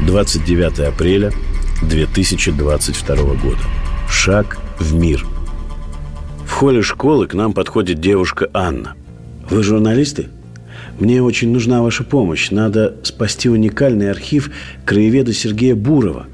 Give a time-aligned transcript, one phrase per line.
[0.00, 1.32] 29 апреля
[1.82, 3.58] 2022 года.
[4.10, 5.24] Шаг в мир.
[6.44, 8.94] В холле школы к нам подходит девушка Анна.
[9.48, 10.28] Вы журналисты?
[10.98, 12.50] Мне очень нужна ваша помощь.
[12.50, 14.50] Надо спасти уникальный архив
[14.84, 16.26] краеведа Сергея Бурова.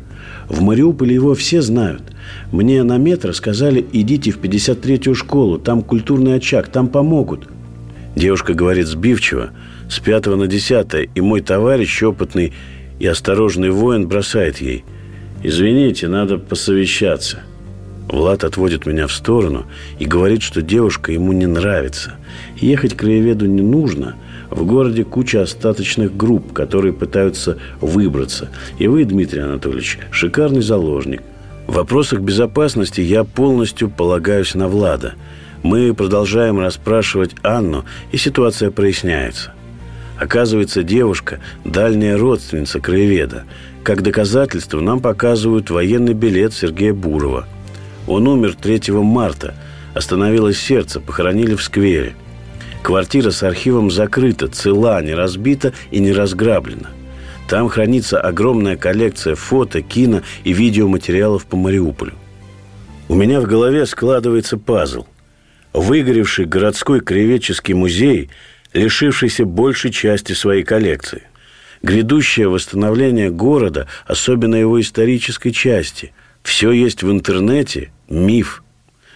[0.48, 2.02] В Мариуполе его все знают.
[2.50, 7.48] Мне на метро сказали, идите в 53-ю школу, там культурный очаг, там помогут.
[8.16, 9.50] Девушка говорит сбивчиво,
[9.88, 12.52] с пятого на десятое, и мой товарищ, опытный
[13.00, 14.84] и осторожный воин, бросает ей.
[15.42, 17.40] «Извините, надо посовещаться».
[18.08, 19.66] Влад отводит меня в сторону
[19.98, 22.14] и говорит, что девушка ему не нравится.
[22.56, 24.16] Ехать к краеведу не нужно.
[24.50, 28.50] В городе куча остаточных групп, которые пытаются выбраться.
[28.78, 31.22] И вы, Дмитрий Анатольевич, шикарный заложник.
[31.68, 35.14] В вопросах безопасности я полностью полагаюсь на Влада.
[35.62, 39.52] Мы продолжаем расспрашивать Анну, и ситуация проясняется.
[40.20, 43.44] Оказывается, девушка– дальняя родственница краеведа.
[43.82, 47.48] Как доказательство нам показывают военный билет Сергея Бурова–
[48.10, 49.54] он умер 3 марта.
[49.94, 52.14] Остановилось сердце, похоронили в сквере.
[52.82, 56.90] Квартира с архивом закрыта, цела, не разбита и не разграблена.
[57.48, 62.14] Там хранится огромная коллекция фото, кино и видеоматериалов по Мариуполю.
[63.08, 65.06] У меня в голове складывается пазл.
[65.72, 68.30] Выгоревший городской краеведческий музей,
[68.72, 71.22] лишившийся большей части своей коллекции.
[71.82, 76.12] Грядущее восстановление города, особенно его исторической части–
[76.42, 78.62] все есть в интернете– миф.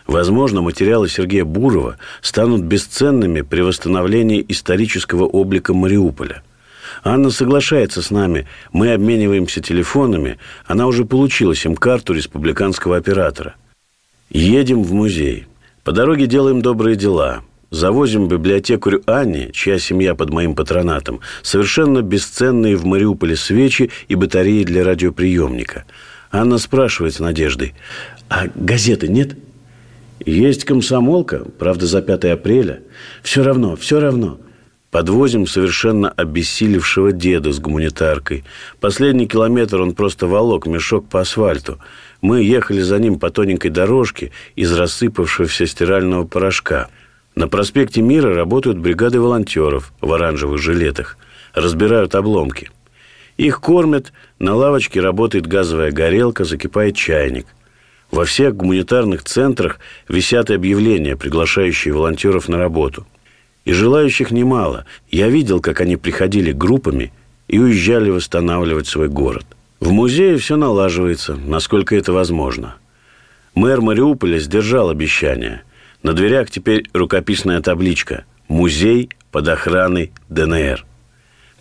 [0.07, 6.43] Возможно, материалы Сергея Бурова станут бесценными при восстановлении исторического облика Мариуполя.
[7.03, 13.55] Анна соглашается с нами, мы обмениваемся телефонами, она уже получила сим-карту республиканского оператора.
[14.31, 15.47] Едем в музей.
[15.83, 17.43] По дороге делаем добрые дела.
[17.75, 24.65] Завозим библиотекарю Анне, чья семья под моим патронатом, совершенно бесценные в Мариуполе свечи и батареи
[24.65, 25.85] для радиоприемника–
[26.35, 27.75] Анна спрашивает с надеждой,
[28.29, 29.37] а газеты нет?
[30.27, 32.83] Есть комсомолка, правда, за 5 апреля.
[33.23, 34.41] Все равно, все равно.
[34.91, 38.43] Подвозим совершенно обессилевшего деда с гуманитаркой.
[38.81, 41.79] Последний километр он просто волок мешок по асфальту.
[42.21, 46.89] Мы ехали за ним по тоненькой дорожке из рассыпавшегося стирального порошка.
[47.35, 51.19] На проспекте Мира работают бригады волонтеров в оранжевых жилетах.
[51.53, 52.71] Разбирают обломки.
[53.37, 57.47] Их кормят, на лавочке работает газовая горелка, закипает чайник.
[58.11, 63.07] Во всех гуманитарных центрах висят объявления, приглашающие волонтеров на работу.
[63.65, 64.85] И желающих немало.
[65.11, 67.13] Я видел, как они приходили группами
[67.49, 69.47] и уезжали восстанавливать свой город.
[69.81, 72.77] В музее все налаживается, насколько это возможно.
[73.55, 75.63] Мэр Мариуполя сдержал обещание.
[76.05, 80.85] На дверях теперь рукописная табличка «Музей под охраной ДНР».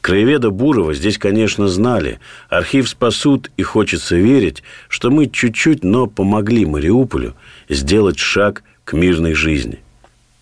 [0.01, 2.19] Краеведа Бурова здесь, конечно, знали.
[2.49, 7.35] Архив спасут, и хочется верить, что мы чуть-чуть, но помогли Мариуполю
[7.69, 9.79] сделать шаг к мирной жизни.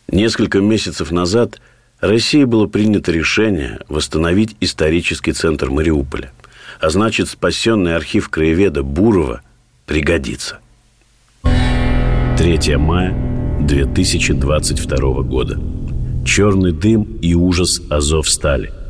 [0.07, 1.61] Несколько месяцев назад
[1.99, 6.31] России было принято решение восстановить исторический центр Мариуполя.
[6.79, 9.43] А значит, спасенный архив краеведа Бурова
[9.85, 10.57] пригодится.
[11.43, 13.30] 3 мая
[13.71, 15.59] 2022 года.
[16.25, 18.71] Черный дым и ужас Азов стали–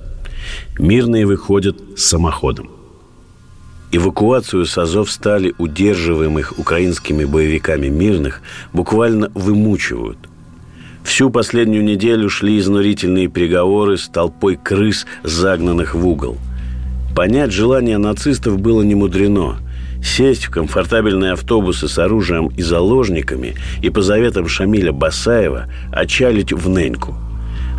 [0.80, 2.70] Мирные выходят самоходом.
[3.92, 8.42] Эвакуацию с Азов стали удерживаемых украинскими боевиками мирных
[8.74, 10.18] буквально вымучивают.
[11.04, 16.38] Всю последнюю неделю шли изнурительные переговоры с толпой крыс, загнанных в угол.
[17.16, 19.58] Понять желание нацистов было не мудрено.
[20.04, 26.70] Сесть в комфортабельные автобусы с оружием и заложниками и по заветам Шамиля Басаева очалить в
[26.70, 27.16] Неньку–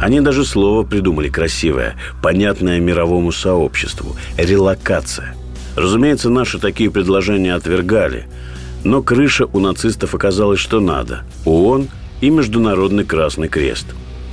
[0.03, 5.37] они даже слово придумали красивое, понятное мировому сообществу– релокация.
[5.77, 8.27] Разумеется, наши такие предложения отвергали,
[8.83, 11.89] но крыша у нацистов оказалась что надо– ООН
[12.21, 13.87] и Международный Красный Крест.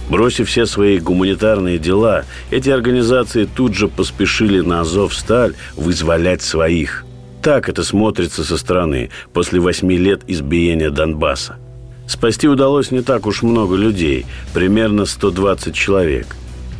[0.09, 7.05] Бросив все свои гуманитарные дела, эти организации тут же поспешили на Азов-Сталь вызволять своих.
[7.41, 11.57] Так это смотрится со стороны после восьми лет избиения Донбасса–
[12.09, 16.25] Спасти удалось не так уж много людей, примерно 120 человек.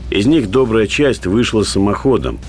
[0.09, 2.39] Из них добрая часть вышла самоходом.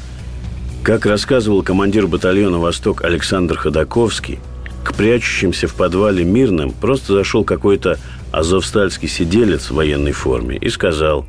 [0.83, 4.39] Как рассказывал командир батальона «Восток» Александр Ходаковский,
[4.83, 7.99] к прячущимся в подвале мирным просто зашел какой-то
[8.33, 11.27] азовстальский сиделец в военной форме и сказал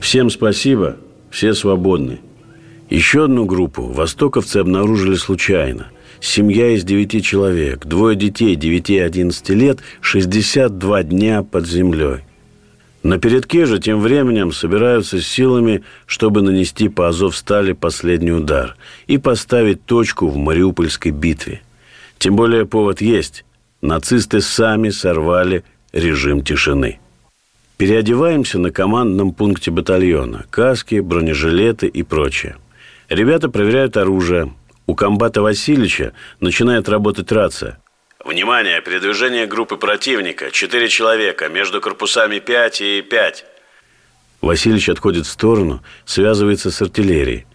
[0.00, 0.96] «Всем спасибо,
[1.30, 2.18] все свободны».
[2.90, 5.86] Еще одну группу востоковцы обнаружили случайно.
[6.20, 12.24] Семья из девяти человек, двое детей 9 и 11 лет, 62 дня под землей.
[13.04, 18.76] На передке же тем временем собираются с силами, чтобы нанести по Азовстали последний удар
[19.06, 21.62] и поставить точку в Мариупольской битве.
[22.18, 23.44] Тем более повод есть.
[23.80, 26.98] Нацисты сами сорвали режим тишины.
[27.78, 30.44] Переодеваемся на командном пункте батальона.
[30.50, 32.56] Каски, бронежилеты и прочее.
[33.10, 34.54] Ребята проверяют оружие.
[34.86, 37.80] У комбата Васильевича начинает работать рация.
[38.24, 38.80] Внимание!
[38.80, 40.52] Передвижение группы противника.
[40.52, 41.48] Четыре человека.
[41.48, 43.44] Между корпусами пять и пять.
[44.40, 47.46] Васильевич отходит в сторону, связывается с артиллерией.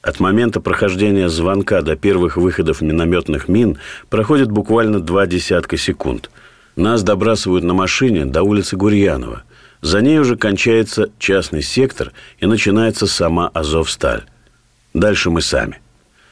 [0.00, 6.30] От момента прохождения звонка до первых выходов минометных мин проходит буквально два десятка секунд.
[6.74, 9.42] Нас добрасывают на машине до улицы Гурьянова.
[9.82, 14.24] За ней уже кончается частный сектор и начинается сама Азовсталь.
[14.94, 15.80] Дальше мы сами.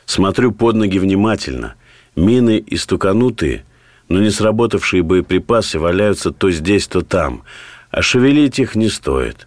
[0.07, 1.75] Смотрю под ноги внимательно.
[2.17, 3.65] Мины истуканутые,
[4.09, 7.43] но не сработавшие боеприпасы валяются то здесь, то там,
[7.91, 9.47] а шевелить их не стоит.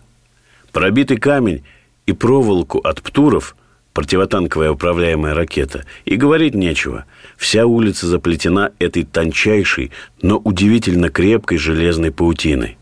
[0.71, 1.63] Пробитый камень
[2.05, 3.55] и проволоку от птуров–
[3.93, 5.85] противотанковая управляемая ракета.
[6.05, 7.05] И говорить нечего.
[7.37, 12.77] Вся улица заплетена этой тончайшей, но удивительно крепкой железной паутиной.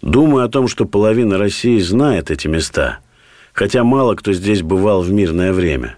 [0.00, 3.00] Думаю о том, что половина России знает эти места,
[3.52, 5.96] хотя мало кто здесь бывал в мирное время.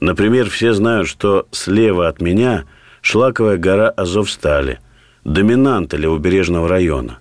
[0.00, 2.64] Например, все знают, что слева от меня–
[3.02, 4.78] Шлаковая гора Азовстали,
[5.24, 7.18] доминанта левобережного района.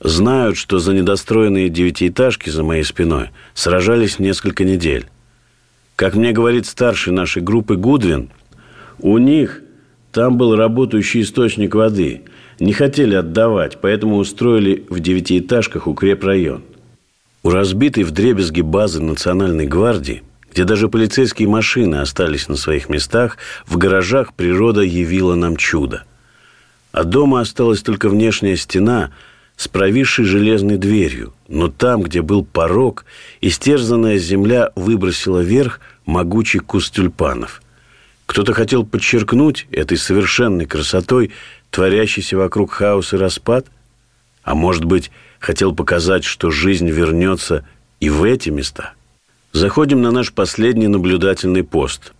[0.00, 5.06] Знают, что за недостроенные девятиэтажки за моей спиной сражались несколько недель.
[5.94, 8.30] Как мне говорит старший нашей группы Гудвин,
[8.98, 9.60] у них
[10.10, 12.22] там был работающий источник воды.
[12.58, 16.62] Не хотели отдавать, поэтому устроили в девятиэтажках укрепрайон.
[17.42, 23.38] У разбитой в дребезги базы Национальной гвардии где даже полицейские машины остались на своих местах,
[23.66, 26.04] в гаражах природа явила нам чудо.
[26.92, 29.10] А дома осталась только внешняя стена
[29.56, 33.04] с провисшей железной дверью, но там, где был порог,
[33.40, 37.62] истерзанная земля выбросила вверх могучий куст тюльпанов.
[38.26, 41.32] Кто-то хотел подчеркнуть этой совершенной красотой
[41.70, 43.66] творящийся вокруг хаос и распад,
[44.42, 45.10] а может быть,
[45.40, 47.66] хотел показать, что жизнь вернется
[47.98, 48.92] и в эти места–
[49.52, 52.12] Заходим на наш последний наблюдательный пост.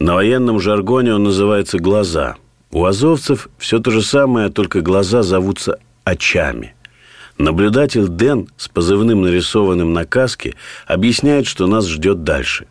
[0.00, 2.36] На военном жаргоне он называется «глаза».
[2.72, 6.74] У азовцев все то же самое, только глаза зовутся очами.
[7.38, 10.54] Наблюдатель Дэн с позывным нарисованным на каске
[10.88, 12.66] объясняет, что нас ждет дальше.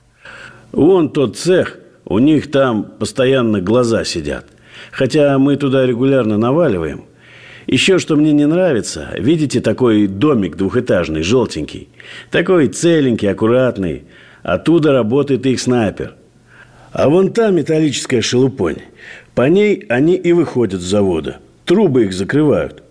[0.74, 4.46] «Вон тот цех, у них там постоянно глаза сидят.
[4.92, 7.06] Хотя мы туда регулярно наваливаем–
[7.68, 11.90] еще что мне не нравится, видите такой домик двухэтажный, желтенький?
[12.30, 14.04] Такой целенький, аккуратный.
[14.44, 16.16] Оттуда работает их снайпер.
[16.92, 18.78] А вон та металлическая шелупонь.
[19.34, 21.38] По ней они и выходят с завода.
[21.66, 22.84] Трубы их закрывают.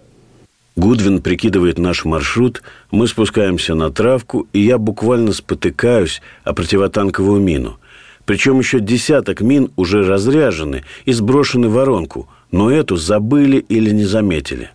[0.77, 7.79] Гудвин прикидывает наш маршрут, мы спускаемся на травку, и я буквально спотыкаюсь о противотанковую мину.
[8.25, 14.05] Причем еще десяток мин уже разряжены и сброшены в воронку– но эту забыли или не
[14.05, 14.71] заметили.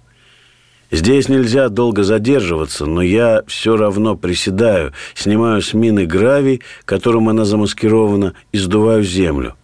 [0.91, 7.45] Здесь нельзя долго задерживаться, но я все равно приседаю, снимаю с мины гравий, которым она
[7.45, 9.55] замаскирована, и сдуваю землю.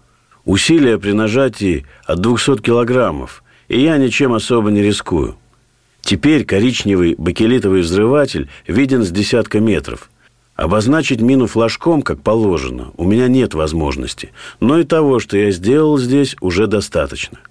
[0.46, 5.36] Усилия при нажатии от 200 килограммов, и я ничем особо не рискую.
[6.00, 10.10] Теперь коричневый бакелитовый взрыватель виден с десятка метров.
[10.56, 14.32] Обозначить мину флажком, как положено, у меня нет возможности,
[14.62, 17.40] но и того, что я сделал здесь, уже достаточно–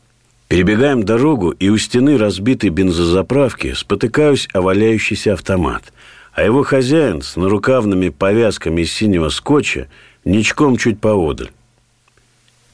[0.54, 5.92] Перебегаем дорогу, и у стены разбитой бензозаправки спотыкаюсь о валяющийся автомат,
[6.32, 9.88] а его хозяин с нарукавными повязками из синего скотча
[10.24, 11.50] ничком чуть поодаль.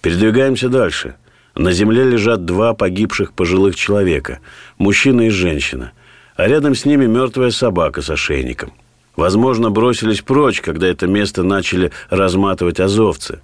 [0.03, 1.15] Передвигаемся дальше.
[1.55, 4.41] На земле лежат два погибших пожилых человека,
[4.77, 5.93] мужчина и женщина,
[6.37, 8.75] а рядом с ними мертвая собака с ошейником.
[9.17, 13.41] Возможно, бросились прочь, когда это место начали разматывать азовцы.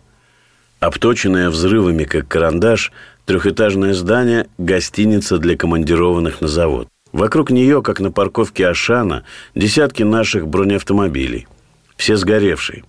[0.79, 2.93] Обточенная взрывами, как карандаш,
[3.27, 6.87] Трехэтажное здание– гостиница для командированных на завод.
[7.11, 9.25] Вокруг нее, как на парковке Ашана,
[9.57, 11.49] десятки наших бронеавтомобилей.
[11.97, 12.85] Все сгоревшие.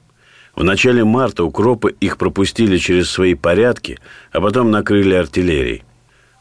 [0.55, 3.97] В начале марта укропы их пропустили через свои порядки,
[4.31, 5.83] а потом накрыли артиллерией.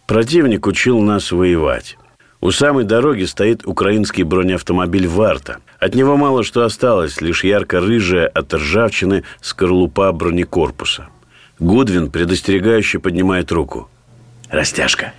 [0.07, 1.97] Противник учил нас воевать.
[2.43, 5.57] У самой дороги стоит украинский бронеавтомобиль «Варта».
[5.81, 11.09] От него мало что осталось, лишь ярко-рыжая от ржавчины скорлупа бронекорпуса–
[11.59, 13.89] Гудвин предостерегающе поднимает руку.
[14.51, 15.13] «Растяжка!»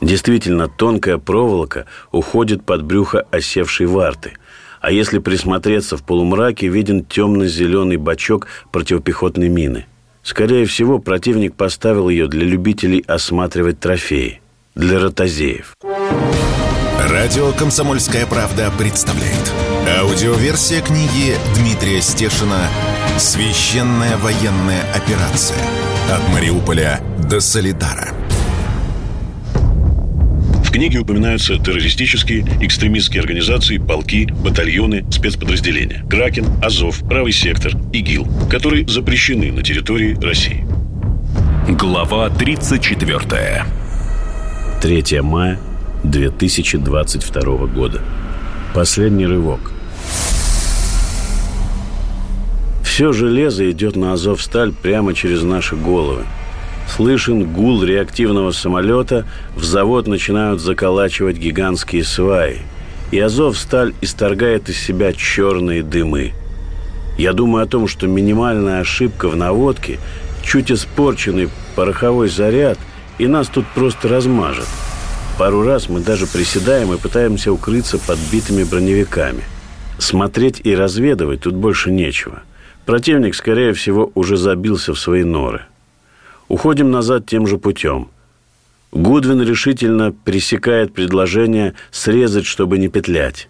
[0.00, 4.32] Действительно, тонкая проволока уходит под брюхо осевшей варты.
[4.80, 9.86] А если присмотреться в полумраке, виден темно-зеленый бачок противопехотной мины.
[10.22, 14.40] Скорее всего, противник поставил ее для любителей осматривать трофеи.
[14.74, 15.74] Для ротозеев.
[17.08, 19.52] Радио «Комсомольская правда» представляет.
[20.06, 22.68] Аудиоверсия книги Дмитрия Стешина
[23.18, 25.58] «Священная военная операция.
[26.08, 28.14] От Мариуполя до Солидара»
[30.76, 36.04] книге упоминаются террористические, экстремистские организации, полки, батальоны, спецподразделения.
[36.08, 40.66] Кракен, Азов, Правый сектор, ИГИЛ, которые запрещены на территории России.
[41.66, 43.64] Глава 34.
[44.82, 45.58] 3 мая
[46.04, 48.02] 2022 года.
[48.74, 49.72] Последний рывок.
[52.96, 56.24] Все железо идет на Азовсталь прямо через наши головы–
[56.88, 62.62] Слышен гул реактивного самолета, в завод начинают заколачивать гигантские сваи.
[63.10, 66.32] И Азов-сталь исторгает из себя черные дымы.
[67.18, 69.98] Я думаю о том, что минимальная ошибка в наводке,
[70.42, 72.78] чуть испорченный пороховой заряд,
[73.18, 74.66] и нас тут просто размажет.
[75.36, 79.44] Пару раз мы даже приседаем и пытаемся укрыться под битыми броневиками.
[79.98, 82.40] Смотреть и разведывать тут больше нечего.
[82.86, 85.66] Противник, скорее всего, уже забился в свои норы–
[86.48, 88.08] Уходим назад тем же путем.
[88.92, 93.48] Гудвин решительно пресекает предложение срезать, чтобы не петлять.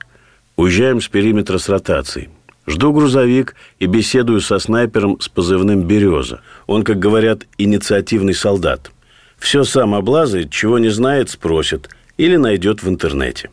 [0.57, 2.31] Уезжаем с периметра с ротацией.
[2.67, 6.41] Жду грузовик и беседую со снайпером с позывным «Береза».
[6.67, 8.91] Он, как говорят, инициативный солдат.
[9.39, 13.51] Все сам облазает, чего не знает, спросит или найдет в интернете.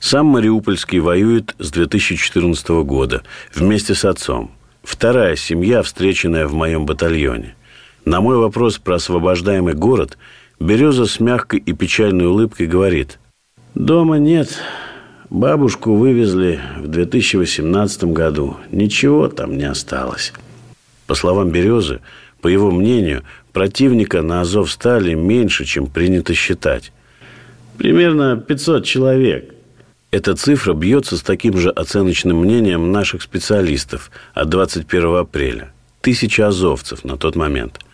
[0.00, 3.22] Сам Мариупольский воюет с 2014 года
[3.54, 4.50] вместе с отцом.
[4.84, 7.56] Вторая семья, встреченная в моем батальоне–
[8.04, 10.18] на мой вопрос про освобождаемый город
[10.60, 13.18] Береза с мягкой и печальной улыбкой говорит
[13.74, 14.58] «Дома нет.
[15.30, 18.58] Бабушку вывезли в 2018 году.
[18.70, 20.34] Ничего там не осталось».
[21.06, 22.00] По словам Березы,
[22.42, 23.22] по его мнению,
[23.52, 26.92] противника на Азов стали меньше, чем принято считать.
[27.78, 29.53] Примерно 500 человек.
[30.14, 35.72] Эта цифра бьется с таким же оценочным мнением наших специалистов от 21 апреля.
[36.02, 37.80] Тысяча азовцев на тот момент–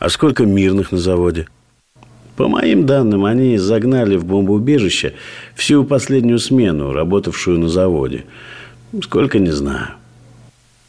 [0.00, 1.46] а сколько мирных на заводе?
[2.36, 5.12] По моим данным, они загнали в бомбоубежище
[5.54, 8.24] всю последнюю смену, работавшую на заводе.
[9.02, 9.88] Сколько, не знаю.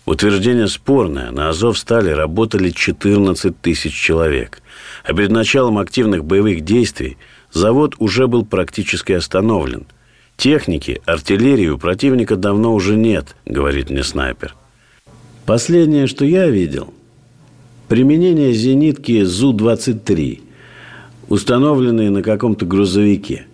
[0.05, 1.29] Утверждение спорное.
[1.31, 4.61] На Азов стали работали 14 тысяч человек.
[5.03, 7.17] А перед началом активных боевых действий
[7.51, 9.85] завод уже был практически остановлен.
[10.41, 14.55] Техники, артиллерии у противника давно уже нет, говорит мне снайпер.
[15.45, 16.93] Последнее, что я видел–
[17.91, 20.39] Применение зенитки ЗУ-23,
[21.27, 23.47] установленные на каком-то грузовике.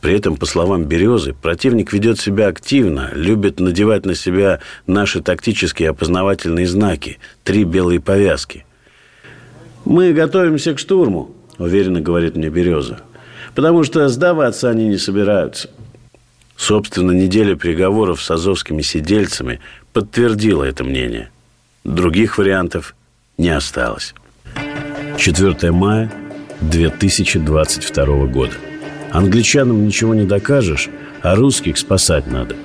[0.00, 5.90] При этом, по словам Березы, противник ведет себя активно, любит надевать на себя наши тактические
[5.90, 8.66] опознавательные знаки, три белые повязки.
[9.84, 12.98] «Мы готовимся к штурму»,– уверенно говорит мне Береза,
[13.54, 15.70] «потому что сдаваться они не собираются».
[16.56, 19.60] Собственно, неделя переговоров с азовскими сидельцами
[19.92, 21.30] подтвердила это мнение.
[21.84, 22.94] Других вариантов
[23.38, 24.14] не осталось.
[25.18, 26.12] 4 мая
[26.60, 28.54] 2022 года.
[29.10, 30.88] Англичанам ничего не докажешь,
[31.22, 32.56] а русских спасать надо.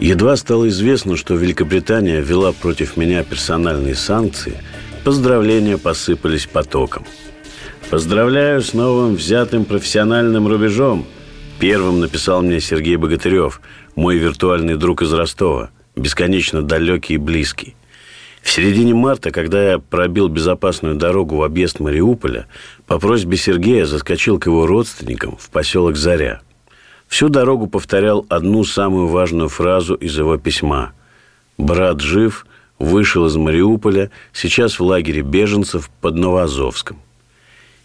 [0.00, 4.54] Едва стало известно, что Великобритания ввела против меня персональные санкции,
[5.04, 7.04] поздравления посыпались потоком.
[7.90, 11.06] «Поздравляю с новым взятым профессиональным рубежом»,
[11.58, 13.60] Первым написал мне Сергей Богатырев,
[13.96, 17.74] мой виртуальный друг из Ростова, бесконечно далекий и близкий.
[18.42, 22.46] В середине марта, когда я пробил безопасную дорогу в объезд Мариуполя,
[22.86, 26.42] по просьбе Сергея заскочил к его родственникам в поселок Заря.
[27.08, 30.92] Всю дорогу повторял одну самую важную фразу из его письма.
[31.56, 32.46] «Брат жив,
[32.78, 36.98] вышел из Мариуполя, сейчас в лагере беженцев под Новоазовском».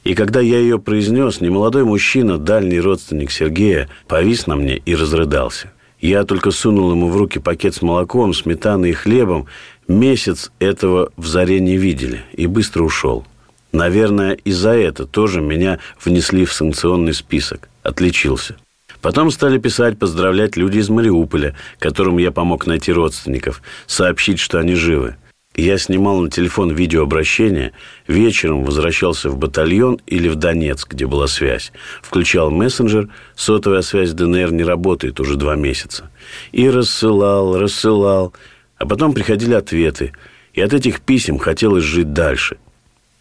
[0.03, 5.71] И когда я ее произнес, немолодой мужчина, дальний родственник Сергея, повис на мне и разрыдался.
[6.01, 9.47] Я только сунул ему в руки пакет с молоком, сметаной и хлебом
[9.87, 13.25] Месяц этого в заре не видели и быстро ушел.
[13.73, 17.67] Наверное, и за это тоже меня внесли в санкционный список.
[17.81, 18.55] Отличился.
[19.01, 24.75] Потом стали писать, поздравлять люди из Мариуполя, которым я помог найти родственников, сообщить, что они
[24.75, 25.17] живы.
[25.55, 27.73] Я снимал на телефон видеообращение,
[28.07, 31.71] вечером возвращался в батальон или в Донецк, где была связь.
[32.01, 36.09] Включал мессенджер, сотовая связь ДНР не работает уже два месяца.
[36.51, 38.33] И рассылал, рассылал.
[38.77, 40.13] А потом приходили ответы.
[40.53, 42.57] И от этих писем хотелось жить дальше.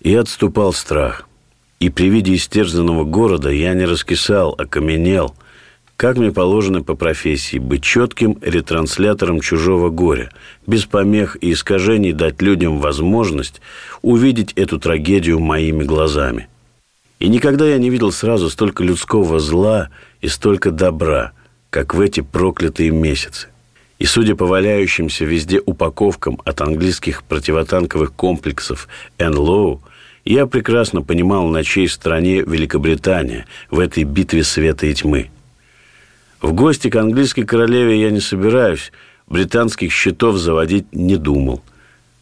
[0.00, 1.28] И отступал страх.
[1.80, 5.34] И при виде истерзанного города я не раскисал, каменел,
[6.02, 10.32] как мне положено по профессии, быть четким ретранслятором чужого горя,
[10.66, 13.60] без помех и искажений дать людям возможность
[14.02, 16.48] увидеть эту трагедию моими глазами.
[17.20, 19.90] И никогда я не видел сразу столько людского зла
[20.20, 21.30] и столько добра,
[21.70, 23.46] как в эти проклятые месяцы.
[24.00, 29.80] И судя по валяющимся везде упаковкам от английских противотанковых комплексов «Энлоу»,
[30.24, 35.30] я прекрасно понимал, на чьей стороне Великобритания в этой битве света и тьмы.
[36.42, 38.92] В гости к английской королеве я не собираюсь,
[39.26, 41.62] британских счетов заводить не думал.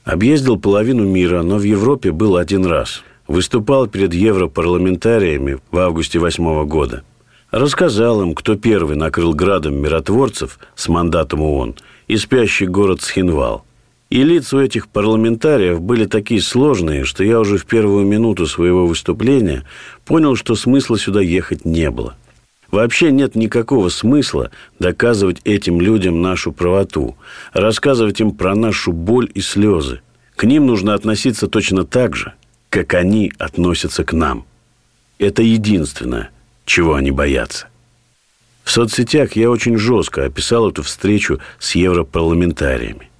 [0.04, 6.64] Объездил половину мира, но в Европе был один раз– выступал перед европарламентариями в августе восьмого
[6.64, 7.04] года.
[7.52, 11.76] Рассказал им, кто первый накрыл градом миротворцев с мандатом ООН
[12.08, 13.64] и спящий город Схинвал.
[14.08, 18.84] И лица у этих парламентариев были такие сложные, что я уже в первую минуту своего
[18.84, 19.64] выступления
[20.04, 22.16] понял, что смысла сюда ехать не было.
[22.70, 27.16] Вообще нет никакого смысла доказывать этим людям нашу правоту,
[27.52, 30.00] рассказывать им про нашу боль и слезы.
[30.36, 32.34] К ним нужно относиться точно так же,
[32.68, 34.44] как они относятся к нам.
[35.18, 36.30] Это единственное,
[36.64, 37.66] чего они боятся.
[38.62, 43.10] В соцсетях я очень жестко описал эту встречу с европарламентариями.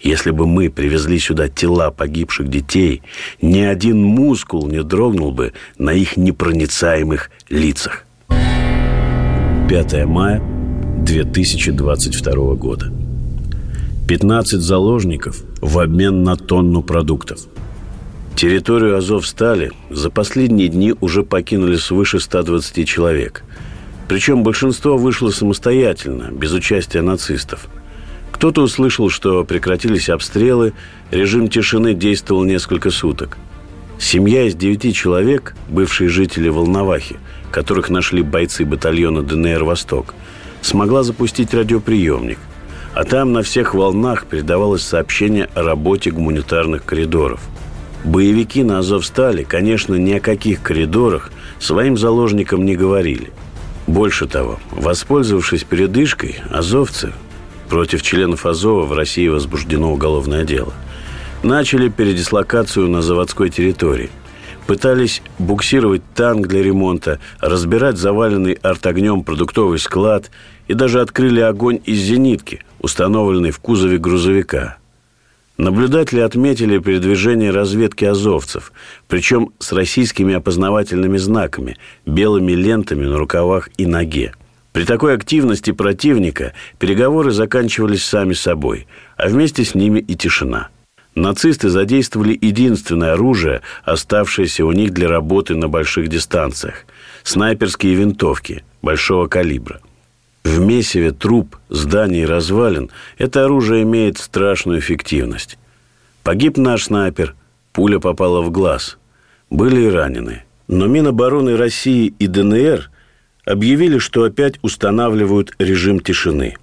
[0.00, 3.02] Если бы мы привезли сюда тела погибших детей,
[3.42, 8.06] ни один мускул не дрогнул бы на их непроницаемых лицах.
[9.70, 10.42] 5 мая
[11.06, 12.92] 2022 года.
[14.08, 17.38] 15 заложников в обмен на тонну продуктов–
[18.34, 23.44] Территорию Азовстали за последние дни уже покинули свыше 120 человек.
[24.08, 27.68] Причем большинство вышло самостоятельно, без участия нацистов.
[28.32, 30.72] Кто-то услышал, что прекратились обстрелы,
[31.12, 33.38] режим тишины действовал несколько суток.
[34.00, 37.16] Семья из девяти человек, бывшие жители Волновахи,
[37.52, 40.14] которых нашли бойцы батальона ДНР «Восток»,
[40.62, 42.38] смогла запустить радиоприемник.
[42.94, 47.40] А там на всех волнах передавалось сообщение о работе гуманитарных коридоров–
[48.04, 53.30] Боевики на Азовстале, конечно, ни о каких коридорах своим заложникам не говорили.
[53.86, 57.12] Больше того, воспользовавшись передышкой, азовцы
[57.68, 60.72] против членов Азова в России возбуждено уголовное дело.
[61.42, 64.10] Начали передислокацию на заводской территории.
[64.66, 70.30] Пытались буксировать танк для ремонта, разбирать заваленный артогнем продуктовый склад
[70.68, 74.76] и даже открыли огонь из зенитки, установленной в кузове грузовика–
[75.60, 78.72] Наблюдатели отметили передвижение разведки азовцев,
[79.08, 81.76] причем с российскими опознавательными знаками,
[82.06, 84.32] белыми лентами на рукавах и ноге.
[84.72, 88.86] При такой активности противника переговоры заканчивались сами собой,
[89.18, 90.70] а вместе с ними и тишина.
[91.14, 96.86] Нацисты задействовали единственное оружие, оставшееся у них для работы на больших дистанциях–
[97.22, 99.80] снайперские винтовки большого калибра–
[100.44, 105.58] в месиве труп, зданий и развалин это оружие имеет страшную эффективность.
[106.22, 107.34] Погиб наш снайпер,
[107.72, 108.98] пуля попала в глаз.
[109.50, 110.44] Были и ранены.
[110.66, 112.90] Но Минобороны России и ДНР
[113.44, 116.56] объявили, что опять устанавливают режим тишины.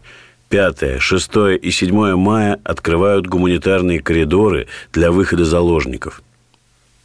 [0.50, 1.32] 5, 6
[1.62, 6.22] и 7 мая открывают гуманитарные коридоры для выхода заложников.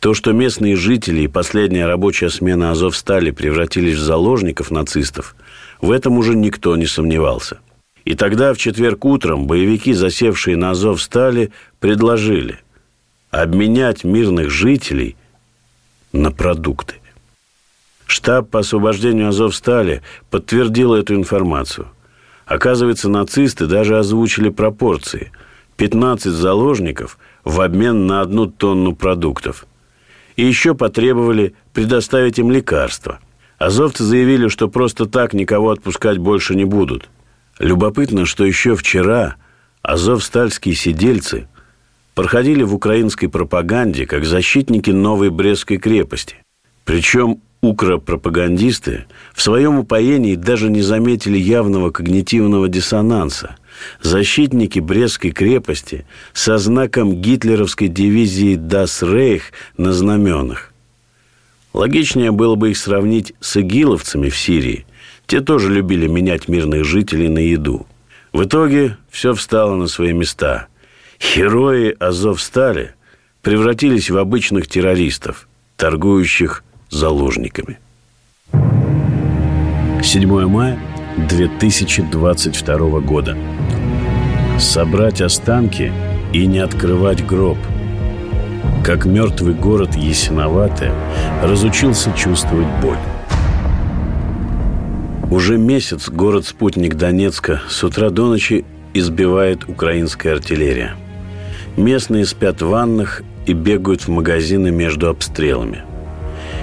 [0.00, 5.36] То, что местные жители и последняя рабочая смена Азовстали превратились в заложников нацистов–
[5.82, 7.58] в этом уже никто не сомневался.
[8.04, 12.60] И тогда, в четверг утром, боевики, засевшие на Азов стали, предложили
[13.30, 15.16] обменять мирных жителей
[16.12, 16.96] на продукты.
[18.06, 21.88] Штаб по освобождению Азовстали подтвердил эту информацию.
[22.46, 25.32] Оказывается, нацисты даже озвучили пропорции.
[25.76, 29.66] 15 заложников в обмен на одну тонну продуктов.
[30.36, 33.18] И еще потребовали предоставить им лекарства–
[33.62, 37.08] Азовцы заявили, что просто так никого отпускать больше не будут.
[37.60, 39.36] Любопытно, что еще вчера
[39.82, 41.46] азовстальские сидельцы
[42.16, 46.38] проходили в украинской пропаганде как защитники новой Брестской крепости.
[46.84, 53.56] Причем укропропагандисты в своем упоении даже не заметили явного когнитивного диссонанса.
[54.02, 59.42] Защитники Брестской крепости со знаком гитлеровской дивизии «Das Reich»
[59.76, 60.72] на знаменах.
[61.72, 64.84] Логичнее было бы их сравнить с игиловцами в Сирии.
[65.26, 67.86] Те тоже любили менять мирных жителей на еду.
[68.32, 70.66] В итоге все встало на свои места.
[71.34, 72.94] Герои Азовстали
[73.40, 77.78] превратились в обычных террористов, торгующих заложниками.
[80.02, 80.78] 7 мая
[81.28, 83.36] 2022 года.
[84.58, 85.90] Собрать останки
[86.32, 87.58] и не открывать гроб.
[88.84, 90.92] Как мертвый город Ясиноватое
[91.42, 92.98] разучился чувствовать боль.
[95.30, 100.94] Уже месяц город-спутник Донецка с утра до ночи избивает украинская артиллерия.
[101.76, 105.84] Местные спят в ваннах и бегают в магазины между обстрелами.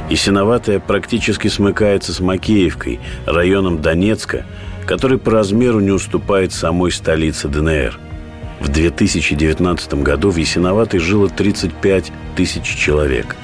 [0.10, 4.46] Ясиноватая практически смыкается с Макеевкой, районом Донецка,
[4.88, 8.00] который по размеру не уступает самой столице ДНР.
[8.60, 13.36] В 2019 году в Ясиноватой жило 35 тысяч человек.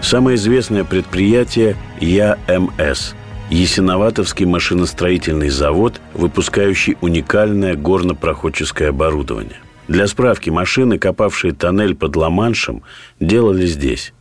[0.00, 3.14] Самое известное предприятие– ЯМС–
[3.50, 9.58] Ясиноватовский машиностроительный завод, выпускающий уникальное горнопроходческое оборудование.
[9.86, 12.82] Для справки, машины, копавшие тоннель под Ла-Маншем,
[13.20, 14.14] делали здесь.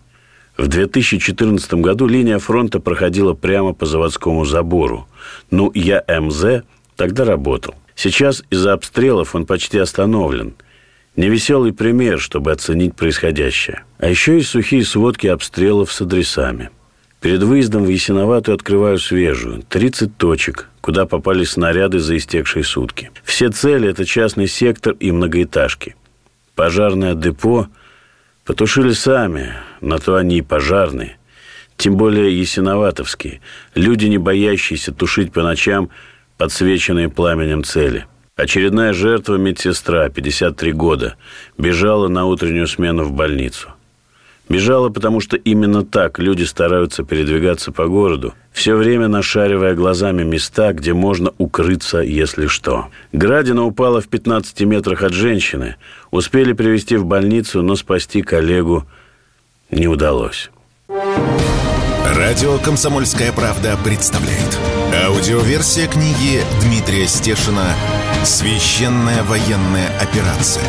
[0.57, 5.07] В 2014 году линия фронта проходила прямо по заводскому забору.
[5.51, 6.63] Ну, я МЗ
[6.95, 7.75] тогда работал.
[7.95, 10.53] Сейчас из-за обстрелов он почти остановлен.
[11.15, 13.83] Невеселый пример, чтобы оценить происходящее.
[13.99, 16.69] А еще и сухие сводки обстрелов с адресами–
[17.23, 19.63] Перед выездом в Ясиноватую открываю свежую.
[19.69, 23.11] 30 точек, куда попали снаряды за истекшие сутки.
[23.23, 25.95] Все цели– это частный сектор и многоэтажки.
[26.53, 27.67] Пожарное депо
[28.45, 31.17] потушили сами, на то они и пожарные.
[31.77, 33.41] Тем более ясиноватовские.
[33.75, 35.89] Люди, не боящиеся тушить по ночам
[36.37, 38.05] подсвеченные пламенем цели.
[38.35, 41.15] Очередная жертва медсестра, 53 года,
[41.57, 43.69] бежала на утреннюю смену в больницу–
[44.49, 50.73] Бежала, потому что именно так люди стараются передвигаться по городу, все время нашаривая глазами места,
[50.73, 52.87] где можно укрыться, если что.
[53.13, 55.77] Градина упала в 15 метрах от женщины.
[56.11, 58.85] Успели привезти в больницу, но спасти коллегу
[59.71, 60.51] не удалось.
[62.15, 64.59] Радио «Комсомольская правда» представляет.
[65.05, 67.73] Аудиоверсия книги Дмитрия Стешина
[68.23, 70.63] «Священная военная операция.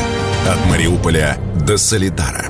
[0.49, 2.47] От Мариуполя до Солидара».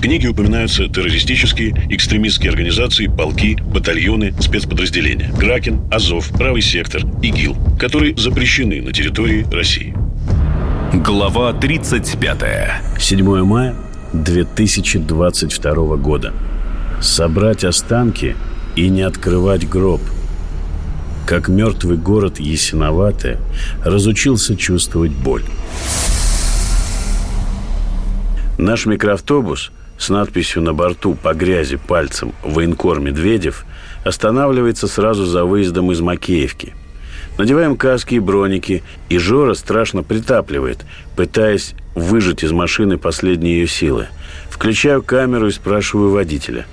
[0.00, 5.30] В книге упоминаются террористические, экстремистские организации, полки, батальоны, спецподразделения.
[5.38, 9.94] Кракен, Азов, Правый сектор, ИГИЛ, которые запрещены на территории России.
[10.94, 12.38] Глава 35.
[12.98, 13.76] 7 мая
[14.14, 16.32] 2022 года.
[17.02, 18.36] Собрать останки
[18.76, 20.00] и не открывать гроб.
[21.26, 23.38] Как мертвый город Ясиноватое
[23.84, 25.44] разучился чувствовать боль.
[28.56, 33.66] Наш микроавтобус– с надписью на борту по грязи пальцем «Военкор Медведев»
[34.02, 36.72] останавливается сразу за выездом из Макеевки.
[37.36, 40.86] Надеваем каски и броники, и Жора страшно притапливает,
[41.16, 44.08] пытаясь выжать из машины последние ее силы.
[44.48, 46.66] Включаю камеру и спрашиваю водителя.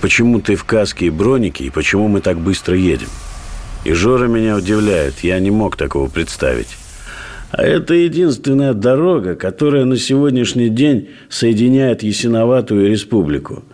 [0.00, 3.08] «Почему ты в каске и бронике, и почему мы так быстро едем?»
[3.84, 6.76] И Жора меня удивляет, я не мог такого представить.
[7.56, 13.64] А это единственная дорога, которая на сегодняшний день соединяет Ясиноватую республику.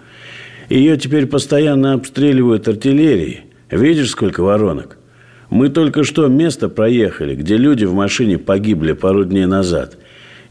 [0.68, 3.40] Ее теперь постоянно обстреливают артиллерией.
[3.72, 4.98] Видишь, сколько воронок?
[5.50, 9.98] Мы только что место проехали, где люди в машине погибли пару дней назад.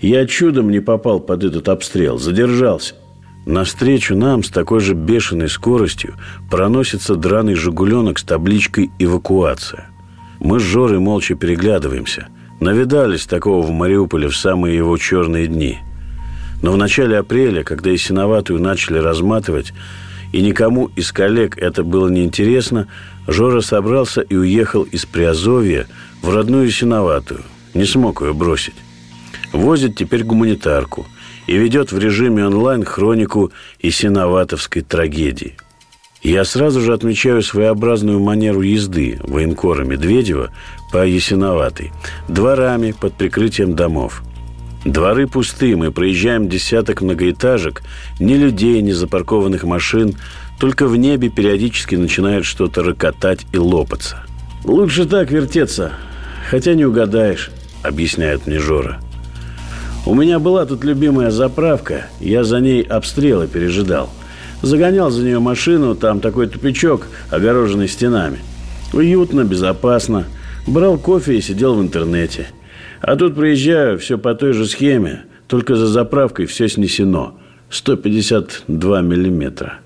[0.02, 2.96] Я чудом не попал под этот обстрел, задержался.
[3.46, 6.16] Навстречу нам с такой же бешеной скоростью
[6.50, 9.90] проносится драный «Жигуленок» с табличкой «Эвакуация».
[10.40, 12.28] Мы с Жорой молча переглядываемся–
[12.62, 15.80] Навидались такого в Мариуполе в самые его черные дни.
[16.62, 19.74] Но в начале апреля, когда Ясиноватую начали разматывать,
[20.32, 22.88] и никому из коллег это было неинтересно,
[23.28, 25.88] Жора собрался и уехал из Приазовья
[26.22, 27.42] в родную Ясиноватую.
[27.74, 28.76] Не смог ее бросить.
[29.52, 31.08] Возит теперь гуманитарку
[31.48, 35.58] и ведет в режиме онлайн хронику Ясиноватовской трагедии–
[36.24, 40.52] я сразу же отмечаю своеобразную манеру езды военкора Медведева
[40.92, 41.92] по Ясиноватой,
[42.28, 44.24] дворами под прикрытием домов.
[44.86, 47.84] Дворы пусты, мы проезжаем десяток многоэтажек,
[48.20, 50.16] ни людей, ни запаркованных машин,
[50.60, 54.24] только в небе периодически начинает что-то рокотать и лопаться.
[54.64, 55.94] «Лучше так вертеться,
[56.50, 57.52] хотя не угадаешь»,—
[57.84, 59.00] объясняет мне Жора.
[60.06, 64.10] «У меня была тут любимая заправка, я за ней обстрелы пережидал».
[64.62, 68.40] Загонял за нее машину, там такой тупичок, огороженный стенами.
[68.94, 70.26] Уютно, безопасно.
[70.68, 72.48] Брал кофе и сидел в интернете.
[73.02, 77.38] А тут приезжаю, все по той же схеме, только за заправкой все снесено.
[77.72, 79.80] 152 миллиметра.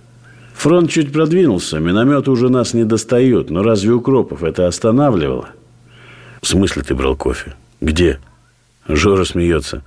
[0.54, 5.50] Фронт чуть продвинулся, минометы уже нас не достают, но разве Укропов это останавливало?
[6.42, 7.54] В смысле ты брал кофе?
[7.82, 8.20] Где?
[8.88, 9.84] Жора смеется.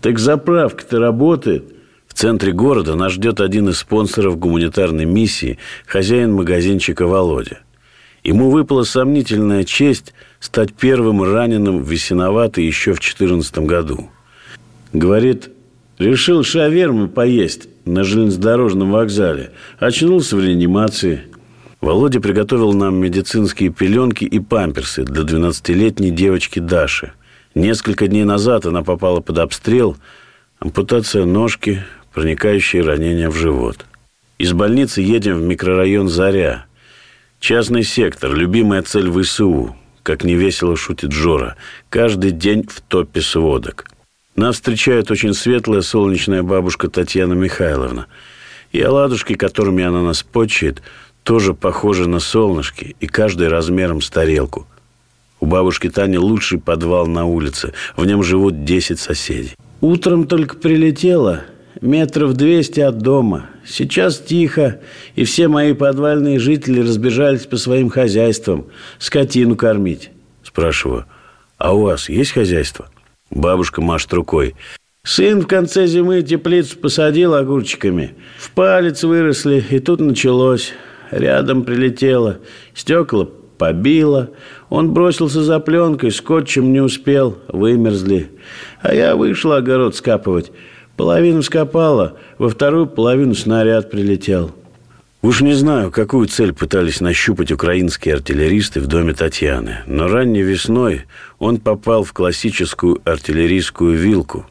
[0.00, 1.64] Так заправка-то работает
[2.16, 7.60] центре города нас ждет один из спонсоров гуманитарной миссии, хозяин магазинчика Володя.
[8.24, 14.08] Ему выпала сомнительная честь стать первым раненым в Весеноватой еще в 2014 году.
[14.92, 15.50] Говорит,
[15.98, 19.50] решил шавермы поесть на железнодорожном вокзале.
[19.78, 21.22] Очнулся в реанимации.
[21.82, 27.12] Володя приготовил нам медицинские пеленки и памперсы для 12-летней девочки Даши.
[27.54, 29.96] Несколько дней назад она попала под обстрел,
[30.58, 31.84] ампутация ножки,
[32.16, 33.84] проникающие ранения в живот.
[34.38, 36.64] Из больницы едем в микрорайон «Заря».
[37.40, 39.76] Частный сектор, любимая цель ВСУ.
[40.02, 41.56] Как невесело шутит Жора.
[41.90, 43.90] Каждый день в топе сводок.
[44.34, 48.06] Нас встречает очень светлая солнечная бабушка Татьяна Михайловна.
[48.72, 50.80] И оладушки, которыми она нас почает,
[51.22, 54.66] тоже похожи на солнышки, и каждый размером с тарелку.
[55.38, 57.74] У бабушки Тани лучший подвал на улице.
[57.94, 59.54] В нем живут 10 соседей.
[59.82, 61.44] Утром только прилетела,
[61.80, 63.46] метров 200 от дома.
[63.64, 64.80] Сейчас тихо,
[65.14, 68.66] и все мои подвальные жители разбежались по своим хозяйствам.
[68.98, 70.10] Скотину кормить.
[70.42, 71.06] Спрашиваю,
[71.58, 72.88] а у вас есть хозяйство?
[73.30, 74.54] Бабушка машет рукой.
[75.02, 78.14] Сын в конце зимы теплицу посадил огурчиками.
[78.38, 80.72] В палец выросли, и тут началось.
[81.10, 82.38] Рядом прилетело,
[82.74, 84.30] стекла побило.
[84.68, 88.30] Он бросился за пленкой, скотчем не успел, вымерзли.
[88.82, 90.52] А я вышел огород скапывать.
[90.96, 94.54] Половину скопала, во вторую половину снаряд прилетел.
[95.22, 101.02] Уж не знаю, какую цель пытались нащупать украинские артиллеристы в доме Татьяны, но ранней весной
[101.38, 104.46] он попал в классическую артиллерийскую вилку.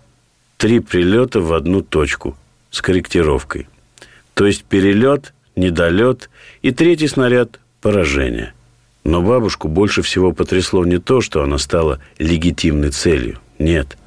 [0.58, 2.36] Три прилета в одну точку
[2.71, 3.67] с корректировкой.
[4.34, 6.29] То есть перелет, недолет
[6.62, 8.53] и третий снаряд– поражение.
[9.03, 13.39] Но бабушку больше всего потрясло не то, что она стала легитимной целью.
[13.60, 13.97] Нет.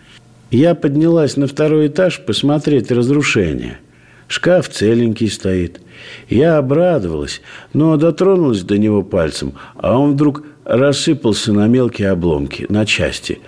[0.50, 3.78] Я поднялась на второй этаж посмотреть разрушения–
[4.28, 5.80] Шкаф целенький стоит.
[6.28, 7.40] Я обрадовалась,
[7.72, 13.40] но дотронулась до него пальцем, а он вдруг рассыпался на мелкие обломки, на части,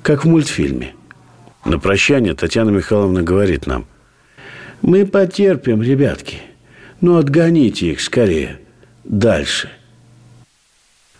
[0.00, 0.94] как в мультфильме.
[1.66, 3.84] На прощание Татьяна Михайловна говорит нам,
[4.80, 6.38] «Мы потерпим, ребятки,
[7.02, 8.58] но отгоните их скорее,
[9.04, 9.70] дальше».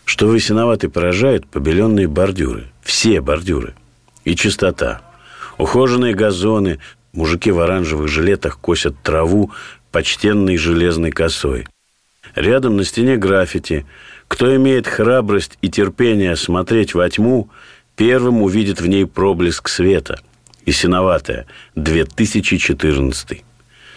[0.04, 3.74] Что весеноватый поражает побеленные бордюры, все бордюры,
[4.24, 5.02] и чистота.
[5.58, 6.78] Ухоженные газоны,
[7.12, 9.50] Мужики в оранжевых жилетах косят траву
[9.90, 11.68] почтенной железной косой.
[12.34, 13.84] Рядом на стене граффити.
[14.28, 17.50] Кто имеет храбрость и терпение смотреть во тьму,
[17.96, 20.20] первым увидит в ней проблеск света.
[20.64, 21.46] И синоватая.
[21.74, 23.44] 2014.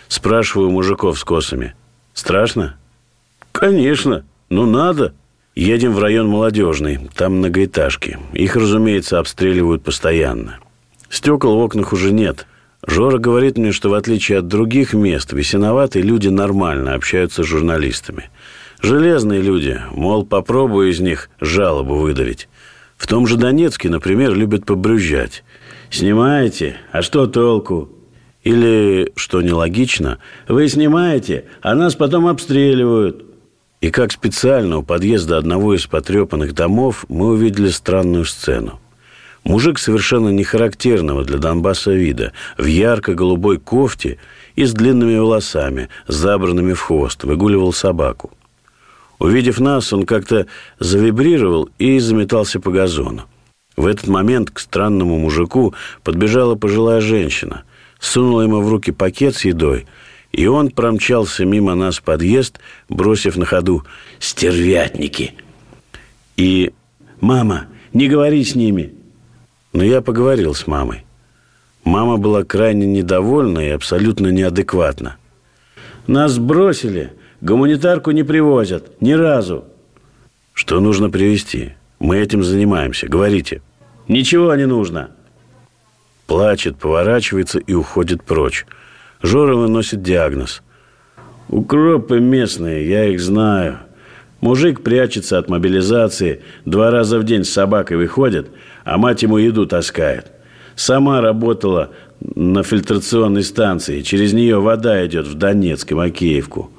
[0.10, 1.74] Спрашиваю мужиков с косами.
[2.14, 2.76] Страшно?
[3.54, 4.26] Конечно.
[4.50, 5.14] Ну, надо.
[5.56, 7.00] Едем в район молодежный.
[7.16, 8.20] Там многоэтажки.
[8.34, 10.60] Их, разумеется, обстреливают постоянно.
[11.10, 12.48] Стекол в окнах уже нет.
[12.86, 18.30] Жора говорит мне, что в отличие от других мест, весеноватые люди нормально общаются с журналистами.
[18.82, 22.48] Железные люди, мол, попробую из них жалобу выдавить.
[22.98, 25.44] В том же Донецке, например, любят побрюзжать.
[25.90, 26.78] «Снимаете?
[26.92, 27.90] А что толку?»
[28.44, 33.26] Или, что нелогично, «Вы снимаете, а нас потом обстреливают».
[33.82, 38.80] И как специально у подъезда одного из потрепанных домов мы увидели странную сцену.
[39.46, 44.18] Мужик совершенно не характерного для Донбасса вида, в ярко-голубой кофте
[44.56, 48.32] и с длинными волосами, забранными в хвост, выгуливал собаку.
[49.20, 50.48] Увидев нас, он как-то
[50.80, 53.26] завибрировал и заметался по газону.
[53.78, 57.64] В этот момент к странному мужику подбежала пожилая женщина,
[58.00, 59.86] сунула ему в руки пакет с едой,
[60.32, 63.84] и он промчался мимо нас в подъезд, бросив на ходу
[64.20, 65.36] «Стервятники!»
[66.36, 66.74] И
[67.22, 69.05] «Мама, не говори с ними!»
[69.76, 71.04] Но я поговорил с мамой.
[71.84, 75.18] Мама была крайне недовольна и абсолютно неадекватна.
[76.08, 77.12] Нас бросили,
[77.42, 79.66] гуманитарку не привозят, ни разу.
[80.54, 81.74] Что нужно привезти?
[82.00, 83.10] Мы этим занимаемся.
[83.10, 83.62] Говорите.
[84.08, 85.12] Ничего не нужно.
[86.26, 88.66] Плачет, поворачивается и уходит прочь.
[89.22, 90.64] Жора выносит диагноз.
[91.50, 93.80] Укропы местные, я их знаю.
[94.40, 98.48] Мужик прячется от мобилизации, два раза в день с собакой выходит,
[98.86, 100.32] а мать ему еду таскает.
[100.76, 106.72] Сама работала на фильтрационной станции, через нее вода идет в Донецк и Макеевку.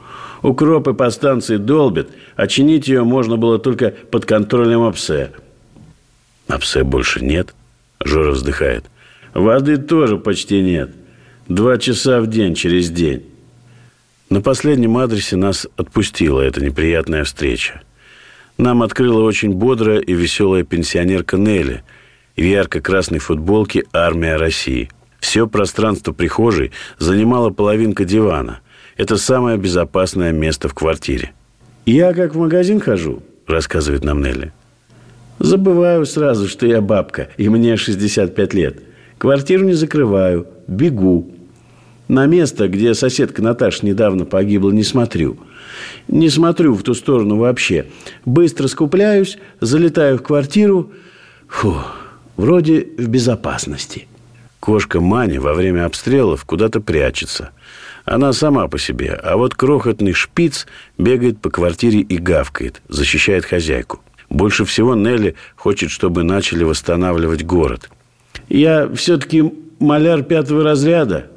[0.42, 5.32] Укропы по станции долбят, а чинить ее можно было только под контролем ОПСЕ.
[6.48, 7.54] ОПСЕ больше нет,
[8.02, 8.84] Жора вздыхает.
[9.34, 10.90] Воды тоже почти нет.
[11.48, 13.24] Два часа в день через день.
[14.30, 17.82] На последнем адресе нас отпустила эта неприятная встреча.
[18.58, 21.82] Нам открыла очень бодрая и веселая пенсионерка Нелли
[22.36, 24.90] в ярко-красной футболке «Армия России».
[25.20, 28.60] Все пространство прихожей занимала половинка дивана.
[28.96, 31.32] Это самое безопасное место в квартире.
[31.84, 34.52] «Я как в магазин хожу»,– рассказывает нам Нелли.
[35.38, 38.82] «Забываю сразу, что я бабка, и мне 65 лет.
[39.18, 41.30] Квартиру не закрываю, бегу.
[42.08, 45.38] На место, где соседка Наташа недавно погибла, не смотрю.
[46.08, 47.86] Не смотрю в ту сторону вообще.
[48.24, 50.92] Быстро скупляюсь, залетаю в квартиру.
[51.48, 51.76] Фу,
[52.36, 54.06] вроде в безопасности.
[54.60, 57.50] Кошка Маня во время обстрелов куда-то прячется.
[58.04, 60.66] Она сама по себе, а вот крохотный шпиц
[60.98, 64.00] бегает по квартире и гавкает, защищает хозяйку.
[64.28, 67.90] Больше всего Нелли хочет, чтобы начали восстанавливать город.
[68.48, 71.30] Я все-таки маляр пятого разряда.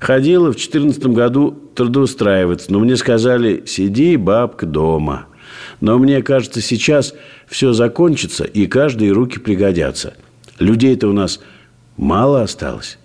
[0.00, 5.26] Ходила в четырнадцатом году трудоустраиваться, но мне сказали, сиди, бабка, дома.
[5.80, 7.14] Но мне кажется, сейчас
[7.48, 10.14] все закончится, и каждые руки пригодятся.
[10.62, 11.40] Людей-то у нас
[11.96, 12.96] мало осталось.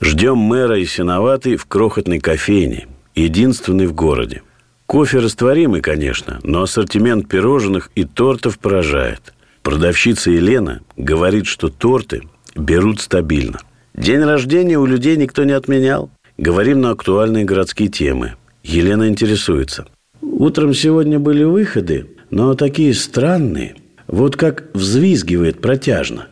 [0.00, 4.42] Ждем мэра и синоватый в крохотной кофейне, единственный в городе.
[4.86, 9.34] Кофе растворимый, конечно, но ассортимент пирожных и тортов поражает.
[9.62, 12.22] Продавщица Елена говорит, что торты
[12.54, 13.58] берут стабильно.
[13.94, 16.10] День рождения у людей никто не отменял.
[16.38, 18.36] Говорим на актуальные городские темы.
[18.62, 19.86] Елена интересуется.
[20.22, 23.74] Утром сегодня были выходы, но такие странные.
[24.10, 26.26] Вот как взвизгивает протяжно.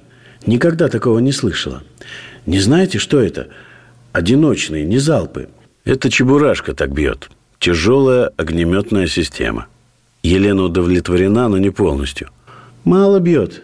[0.46, 1.84] Никогда такого не слышала.
[2.44, 3.48] Не знаете, что это?
[4.10, 5.48] Одиночные, не залпы.
[5.84, 7.30] Это чебурашка так бьет.
[7.60, 9.68] Тяжелая огнеметная система.
[10.24, 12.30] Елена удовлетворена, но не полностью.
[12.82, 13.62] Мало бьет.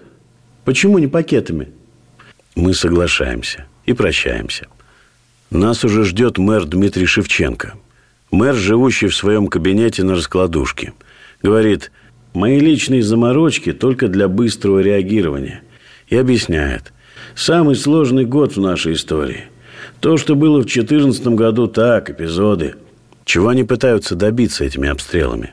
[0.64, 1.70] Почему не пакетами?
[2.54, 4.68] Мы соглашаемся и прощаемся.
[5.50, 7.74] Нас уже ждет мэр Дмитрий Шевченко.
[8.30, 10.92] Мэр, живущий в своем кабинете на раскладушке.
[11.42, 11.90] Говорит,
[12.34, 15.62] мои личные заморочки только для быстрого реагирования.
[16.08, 16.92] И объясняет,
[17.34, 19.44] Самый сложный год в нашей истории.
[20.00, 22.74] То, что было в 2014 году, так, эпизоды.
[23.24, 25.52] Чего они пытаются добиться этими обстрелами?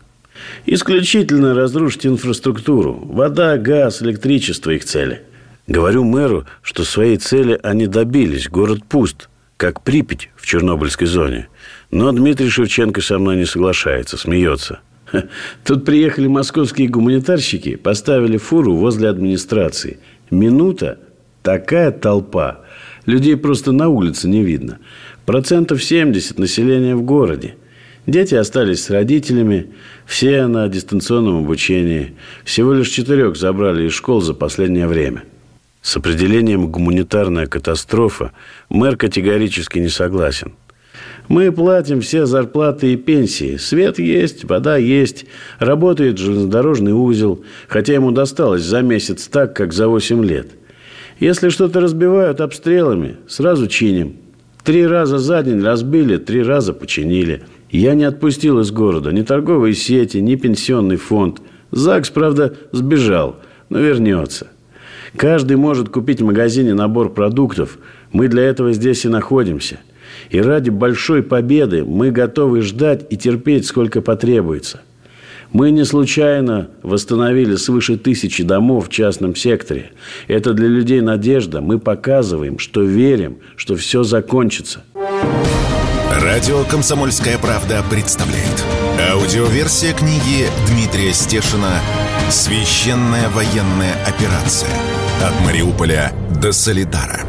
[0.65, 2.93] Исключительно разрушить инфраструктуру.
[2.93, 5.21] Вода, газ, электричество– их цели.
[5.67, 8.47] Говорю мэру, что своей цели они добились.
[8.47, 11.47] Город пуст, как Припять в Чернобыльской зоне.
[11.89, 14.81] Но Дмитрий Шевченко со мной не соглашается, смеется.
[15.63, 19.99] Тут приехали московские гуманитарщики, поставили фуру возле администрации.
[20.29, 20.99] Минута–
[21.43, 22.59] Такая толпа.
[23.05, 24.79] Людей просто на улице не видно.
[25.25, 27.55] Процентов 70 населения в городе.
[28.07, 29.71] Дети остались с родителями,
[30.05, 32.15] все на дистанционном обучении.
[32.43, 35.23] Всего лишь четырех забрали из школ за последнее время.
[35.81, 38.33] С определением «гуманитарная катастрофа»
[38.69, 40.53] мэр категорически не согласен.
[41.31, 43.57] Мы платим все зарплаты и пенсии.
[43.57, 45.25] Свет есть, вода есть,
[45.59, 50.47] работает железнодорожный узел, хотя ему досталось за месяц так, как за 8 лет–
[51.21, 54.15] если что-то разбивают обстрелами, сразу чиним.
[54.63, 57.43] Три раза за день разбили, три раза починили.
[57.69, 61.39] Я не отпустил из города ни торговые сети, ни пенсионный фонд.
[61.69, 63.35] ЗАГС, правда, сбежал,
[63.69, 64.47] но вернется.
[65.15, 67.77] Каждый может купить в магазине набор продуктов.
[68.11, 69.79] Мы для этого здесь и находимся.
[70.31, 74.81] И ради большой победы мы готовы ждать и терпеть, сколько потребуется–
[75.53, 79.91] мы не случайно восстановили свыше тысячи домов в частном секторе.
[80.27, 81.59] Это для людей надежда.
[81.59, 84.83] Мы показываем, что верим, что все закончится.
[86.21, 88.63] Радио «Комсомольская правда» представляет.
[89.11, 91.79] Аудиоверсия книги Дмитрия Стешина
[92.29, 94.69] «Священная военная операция.
[95.21, 97.25] От Мариуполя до Солидара»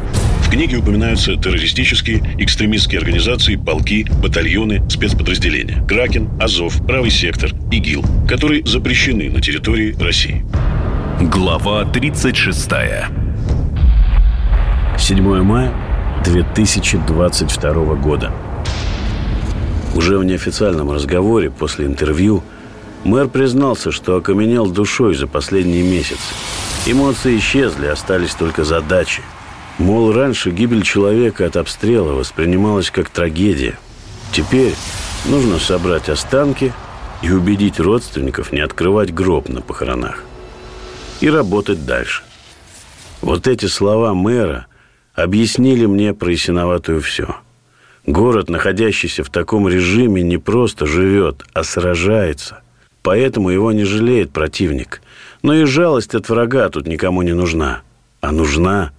[0.53, 5.83] книге упоминаются террористические, экстремистские организации, полки, батальоны, спецподразделения.
[5.87, 10.45] Кракен, Азов, Правый сектор, ИГИЛ, которые запрещены на территории России.
[11.19, 12.69] Глава 36
[14.99, 15.73] 7 мая
[16.23, 18.31] 2022 года.
[19.95, 22.43] Уже в неофициальном разговоре после интервью
[23.03, 26.35] мэр признался, что окаменел душой за последние месяцы.
[26.85, 29.23] Эмоции исчезли, остались только задачи–
[29.79, 33.77] Мол, раньше гибель человека от обстрела воспринималась как трагедия.
[34.31, 34.75] Теперь
[35.25, 36.73] нужно собрать останки
[37.21, 40.23] и убедить родственников не открывать гроб на похоронах.
[41.21, 42.23] И работать дальше.
[43.21, 44.67] Вот эти слова мэра
[45.15, 47.37] объяснили мне про Ясиноватую все.
[48.05, 52.61] Город, находящийся в таком режиме, не просто живет, а сражается.
[53.01, 55.01] Поэтому его не жалеет противник.
[55.41, 57.81] Но и жалость от врага тут никому не нужна.
[58.19, 58.91] А нужна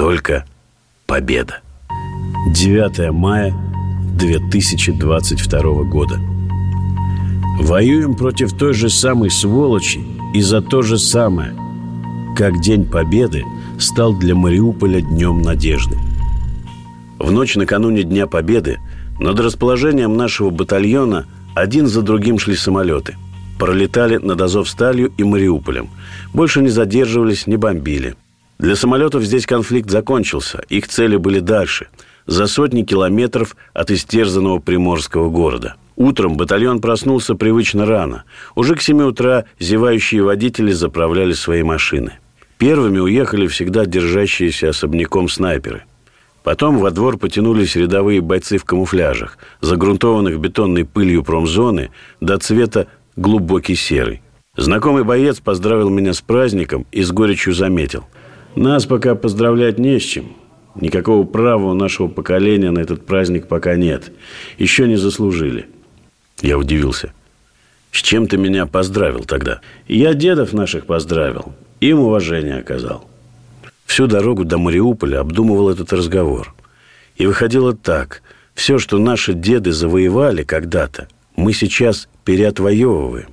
[0.00, 0.46] только
[1.06, 1.60] победа.
[2.54, 3.54] 9 мая
[4.16, 6.18] 2022 года.
[7.58, 10.00] Воюем против той же самой сволочи
[10.32, 11.52] и за то же самое,
[12.34, 13.44] как День Победы
[13.78, 15.98] стал для Мариуполя днем надежды.
[17.18, 18.78] В ночь накануне Дня Победы
[19.18, 23.16] над расположением нашего батальона один за другим шли самолеты.
[23.58, 25.90] Пролетали над Азовсталью и Мариуполем.
[26.32, 28.14] Больше не задерживались, не бомбили–
[28.60, 30.62] Для самолетов здесь конфликт закончился.
[30.68, 31.88] Их цели были дальше,
[32.26, 35.76] за сотни километров от истерзанного приморского города.
[35.96, 38.24] Утром батальон проснулся привычно рано.
[38.54, 42.18] Уже к 7 утра зевающие водители заправляли свои машины.
[42.58, 45.84] Первыми уехали всегда держащиеся особняком снайперы.
[46.42, 51.88] Потом во двор потянулись рядовые бойцы в камуфляжах, загрунтованных бетонной пылью промзоны
[52.20, 54.20] до цвета глубокий серый.
[54.54, 58.04] Знакомый боец поздравил меня с праздником и с горечью заметил.
[58.56, 60.36] Нас пока поздравлять не с чем.
[60.74, 64.12] Никакого права у нашего поколения на этот праздник пока нет.
[64.58, 65.68] Еще не заслужили.
[66.42, 67.12] Я удивился.
[67.92, 69.60] С чем ты меня поздравил тогда?
[69.88, 71.52] Я дедов наших поздравил.
[71.80, 73.08] Им уважение оказал.
[73.84, 76.54] Всю дорогу до Мариуполя обдумывал этот разговор.
[77.16, 78.22] И выходило так.
[78.54, 83.28] Все, что наши деды завоевали когда-то, мы сейчас переотвоевываем.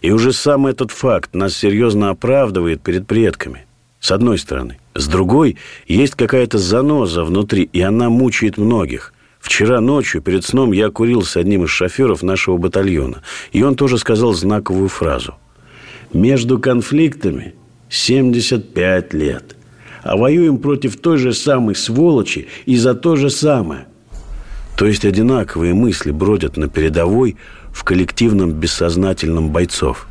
[0.00, 3.63] И уже сам этот факт нас серьезно оправдывает перед предками.
[4.04, 4.76] С одной стороны.
[4.94, 5.56] С другой,
[5.88, 9.14] есть какая-то заноза внутри, и она мучает многих.
[9.40, 13.96] Вчера ночью перед сном я курил с одним из шоферов нашего батальона, и он тоже
[13.96, 15.36] сказал знаковую фразу.
[16.12, 17.54] «Между конфликтами
[17.88, 19.56] 75 лет.
[20.02, 23.86] А воюем против той же самой сволочи и за то же самое.
[24.76, 27.38] То есть одинаковые мысли бродят на передовой
[27.72, 30.06] в коллективном бессознательном бойцов.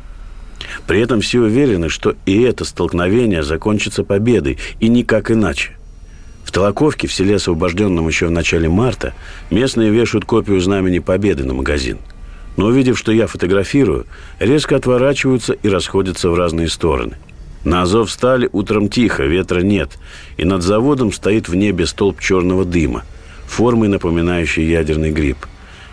[0.86, 5.72] При этом все уверены, что и это столкновение закончится победой, и никак иначе.
[6.44, 9.14] В Толоковке, в селе, освобожденном еще в начале марта,
[9.50, 11.98] местные вешают копию знамени Победы на магазин.
[12.56, 14.06] Но увидев, что я фотографирую,
[14.38, 17.16] резко отворачиваются и расходятся в разные стороны–
[17.64, 19.98] на Азов стали утром тихо, ветра нет,
[20.36, 23.04] и над заводом стоит в небе столб черного дыма,
[23.46, 25.38] формой напоминающей ядерный гриб.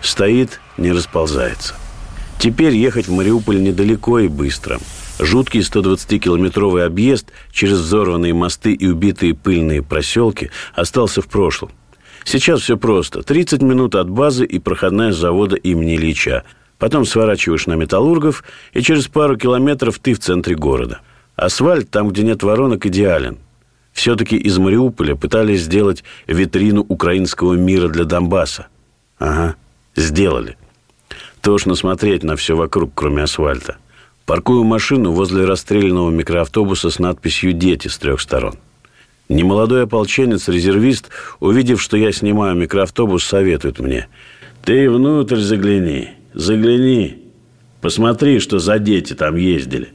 [0.02, 1.76] Стоит, не расползается.
[2.42, 4.80] Теперь ехать в Мариуполь недалеко и быстро.
[5.20, 11.72] Жуткий 120-километровый объезд через взорванные мосты и убитые пыльные проселки остался в прошлом.
[12.26, 13.22] Сейчас все просто.
[13.22, 16.44] 30 минут от базы и проходная завода имени Ильича.
[16.78, 21.00] Потом сворачиваешь на Металлургов, и через пару километров ты в центре города–
[21.42, 23.40] Асфальт там, где нет воронок, идеален.
[23.94, 28.68] Все-таки из Мариуполя пытались сделать витрину украинского мира для Донбасса.
[29.18, 29.56] Ага,
[29.96, 30.58] сделали.
[31.42, 33.78] Тошно смотреть на все вокруг, кроме асфальта.
[34.26, 38.56] Паркую машину возле расстрелянного микроавтобуса с надписью «Дети» с трех сторон.
[39.28, 44.08] Немолодой ополченец-резервист, увидев, что я снимаю микроавтобус, советует мне.
[44.64, 47.24] «Ты внутрь загляни, загляни,
[47.82, 49.90] посмотри, что за дети там ездили».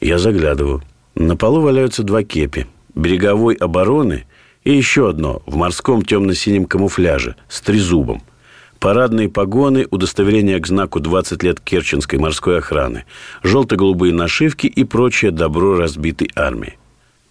[0.00, 0.82] Я заглядываю.
[1.14, 2.66] На полу валяются два кепи.
[2.94, 4.26] Береговой обороны
[4.64, 8.22] и еще одно в морском темно-синем камуфляже с трезубом.
[8.82, 13.04] Парадные погоны, удостоверение к знаку 20 лет Керченской морской охраны,
[13.44, 16.76] желто-голубые нашивки и прочее добро разбитой армии.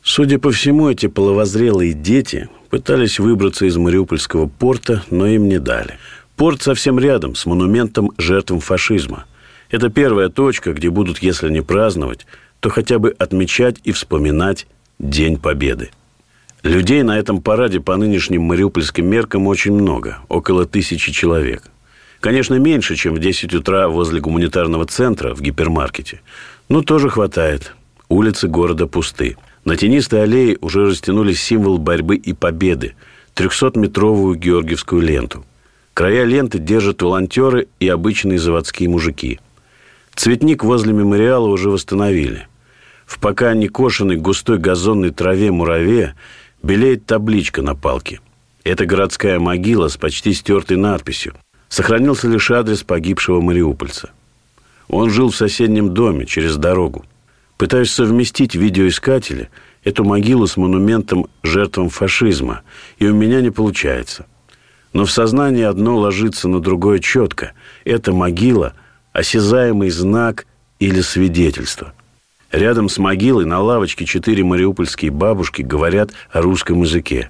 [0.01, 5.97] Судя по всему, эти половозрелые дети пытались выбраться из Мариупольского порта, но им не дали.
[6.37, 9.25] Порт совсем рядом, с монументом жертвам фашизма.
[9.69, 12.27] Это первая точка, где будут, если не праздновать,
[12.61, 14.67] то хотя бы отмечать и вспоминать
[14.99, 15.89] День Победы.
[16.63, 21.63] Людей на этом параде по нынешним мариупольским меркам очень много, около тысячи человек.
[22.19, 26.21] Конечно, меньше, чем в 10 утра возле гуманитарного центра в гипермаркете.
[26.69, 27.73] Но тоже хватает.
[28.09, 29.37] Улицы города пусты.
[29.65, 32.95] На тенистой аллее уже растянулись символ борьбы и победы–
[33.35, 35.45] 300-метровую георгиевскую ленту.
[35.93, 39.39] Края ленты держат волонтеры и обычные заводские мужики.
[40.15, 42.47] Цветник возле мемориала уже восстановили.
[43.05, 46.15] В пока не кошенной густой газонной траве мураве
[46.63, 48.19] белеет табличка на палке.
[48.63, 51.33] Это городская могила с почти стертой надписью.
[51.69, 54.11] Сохранился лишь адрес погибшего мариупольца.
[54.87, 57.05] Он жил в соседнем доме, через дорогу.
[57.57, 59.49] Пытаюсь совместить в видеоискателе
[59.83, 62.61] эту могилу с монументом жертвам фашизма,
[62.99, 64.25] и у меня не получается.
[64.93, 67.53] Но в сознании одно ложится на другое четко.
[67.85, 68.73] Это могила–
[69.13, 70.45] осязаемый знак
[70.79, 71.93] или свидетельство–
[72.51, 77.29] Рядом с могилой на лавочке четыре мариупольские бабушки говорят о русском языке.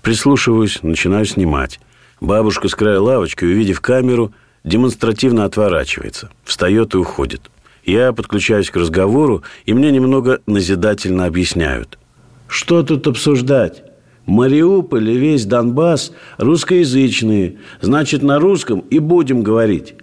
[0.00, 1.80] Прислушиваюсь, начинаю снимать.
[2.20, 7.50] Бабушка с края лавочки, увидев камеру, демонстративно отворачивается, встает и уходит.
[7.84, 11.98] Я подключаюсь к разговору, и мне немного назидательно объясняют.
[12.46, 13.82] Что тут обсуждать?
[14.26, 19.94] Мариуполь и весь Донбасс русскоязычные, значит, на русском и будем говорить.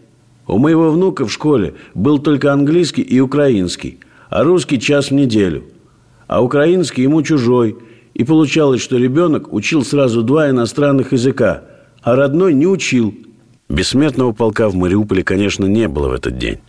[0.46, 4.00] У моего внука в школе был только английский и украинский–
[4.30, 5.66] а русский час в неделю,
[6.28, 7.78] а украинский ему чужой.
[8.14, 11.64] И получалось, что ребенок учил сразу два иностранных языка,
[12.02, 13.14] а родной не учил.
[13.70, 16.60] Бессмертного полка в Мариуполе, конечно, не было в этот день.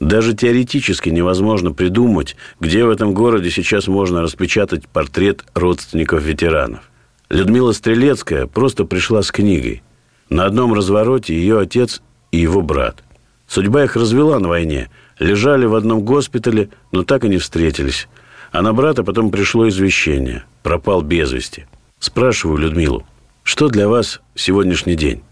[0.00, 6.90] Даже теоретически невозможно придумать, где в этом городе сейчас можно распечатать портрет родственников ветеранов.
[7.30, 9.82] Людмила Стрелецкая просто пришла с книгой.
[10.28, 12.02] На одном развороте ее отец
[12.32, 13.02] и его брат.
[13.46, 14.90] Судьба их развела на войне.
[15.18, 18.08] Лежали в одном госпитале, но так и не встретились.
[18.52, 20.44] А на брата потом пришло извещение.
[20.62, 21.66] Пропал без вести.
[21.98, 23.04] Спрашиваю Людмилу,
[23.42, 25.22] что для вас сегодняшний день?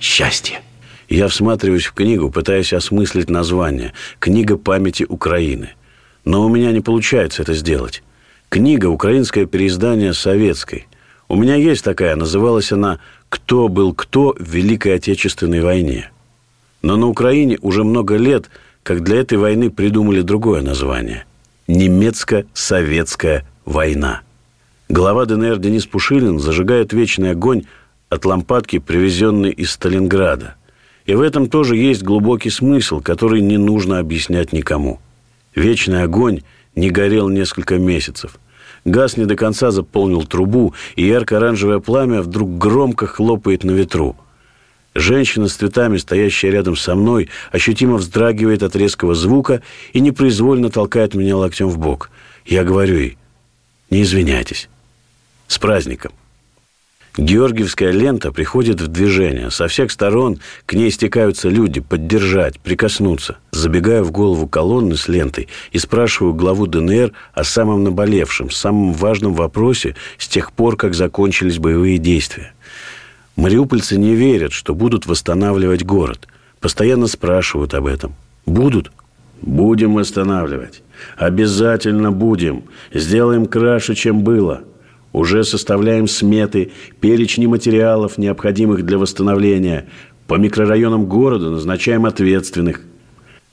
[0.00, 0.60] Счастье.
[1.08, 3.92] Я всматриваюсь в книгу, пытаясь осмыслить название.
[4.18, 5.70] Книга памяти Украины.
[6.24, 8.02] Но у меня не получается это сделать.
[8.48, 10.86] Книга– украинское переиздание советской.
[11.28, 16.10] У меня есть такая, называлась она «Кто был кто в Великой Отечественной войне».
[16.82, 18.50] Но на Украине уже много лет,
[18.82, 21.24] как для этой войны придумали другое название–
[21.68, 24.22] «Немецко-советская война».
[24.88, 27.64] Глава ДНР Денис Пушилин зажигает вечный огонь
[28.08, 30.56] от лампадки, привезенной из Сталинграда.
[31.06, 34.98] И в этом тоже есть глубокий смысл, который не нужно объяснять никому.
[35.54, 36.40] Вечный огонь
[36.74, 38.40] не горел несколько месяцев.
[38.84, 44.16] Газ не до конца заполнил трубу, и ярко-оранжевое пламя вдруг громко хлопает на ветру.
[44.94, 49.62] Женщина с цветами, стоящая рядом со мной, ощутимо вздрагивает от резкого звука
[49.92, 52.10] и непроизвольно толкает меня локтем в бок.
[52.44, 53.18] Я говорю ей,
[53.90, 54.68] не извиняйтесь.
[55.46, 56.12] С праздником.
[57.16, 59.50] Георгиевская лента приходит в движение.
[59.50, 63.38] Со всех сторон к ней стекаются люди, поддержать, прикоснуться.
[63.50, 69.34] Забегаю в голову колонны с лентой и спрашиваю главу ДНР о самом наболевшем, самом важном
[69.34, 72.52] вопросе с тех пор, как закончились боевые действия.
[73.36, 76.28] Мариупольцы не верят, что будут восстанавливать город.
[76.60, 78.14] Постоянно спрашивают об этом.
[78.44, 78.90] Будут?
[79.40, 80.82] Будем восстанавливать.
[81.16, 82.64] Обязательно будем.
[82.92, 84.62] Сделаем краше, чем было.
[85.12, 89.86] Уже составляем сметы, перечни материалов, необходимых для восстановления.
[90.26, 92.82] По микрорайонам города назначаем ответственных.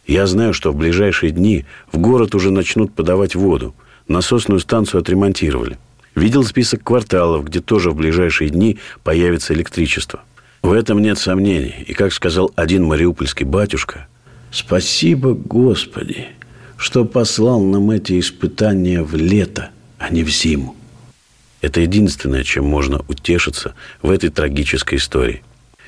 [0.06, 3.74] Я знаю, что в ближайшие дни в город уже начнут подавать воду.
[4.08, 5.78] Насосную станцию отремонтировали.
[6.18, 10.22] Видел список кварталов, где тоже в ближайшие дни появится электричество.
[10.64, 11.86] В этом нет сомнений.
[11.86, 14.08] И, как сказал один мариупольский батюшка,
[14.50, 16.30] «Спасибо, Господи,
[16.76, 20.76] что послал нам эти испытания в лето, а не в зиму».
[21.62, 25.44] Это единственное, чем можно утешиться в этой трагической истории.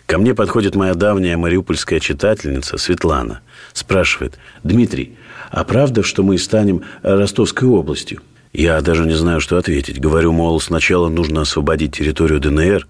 [0.06, 3.42] Ко мне подходит моя давняя мариупольская читательница Светлана.
[3.74, 5.18] Спрашивает, Дмитрий,
[5.50, 8.22] а правда, что мы станем Ростовской областью?
[8.54, 10.00] Я даже не знаю, что ответить.
[10.00, 12.88] Говорю, мол, сначала нужно освободить территорию ДНР,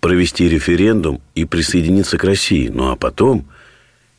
[0.00, 2.68] провести референдум и присоединиться к России.
[2.68, 3.46] Ну а потом...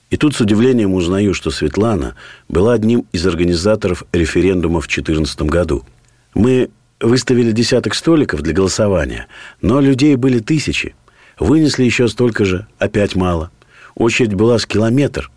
[0.10, 2.16] И тут с удивлением узнаю, что Светлана
[2.50, 5.86] была одним из организаторов референдума в 2014 году.
[6.34, 6.70] Мы
[7.02, 9.26] Выставили десяток столиков для голосования,
[9.60, 10.94] но людей были тысячи.
[11.40, 13.50] Вынесли еще столько же, опять мало.
[13.96, 15.32] Очередь была с километр.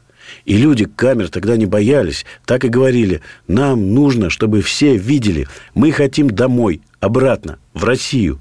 [0.44, 5.92] И люди камер тогда не боялись, так и говорили, нам нужно, чтобы все видели, мы
[5.92, 8.40] хотим домой, обратно, в Россию.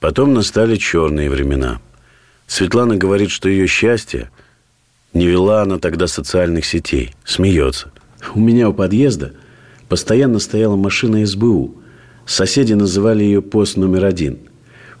[0.00, 1.80] Потом настали черные времена.
[2.46, 4.30] Светлана говорит, что ее счастье
[5.12, 7.90] не вела она тогда социальных сетей, смеется.
[8.34, 9.32] У меня у подъезда
[9.88, 11.76] постоянно стояла машина СБУ–
[12.26, 14.40] Соседи называли ее пост номер один.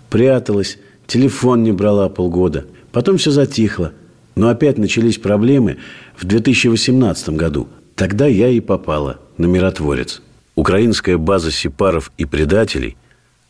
[0.08, 0.78] Пряталась,
[1.08, 2.66] телефон не брала полгода.
[2.92, 3.92] Потом все затихло.
[4.36, 5.78] Но опять начались проблемы
[6.16, 7.68] в 2018 году.
[7.94, 10.22] Тогда я и попала на миротворец.
[10.54, 12.96] Украинская база сепаров и предателей,